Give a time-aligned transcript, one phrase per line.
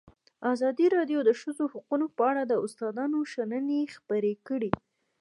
[0.53, 4.71] ازادي راډیو د د ښځو حقونه په اړه د استادانو شننې خپرې کړي.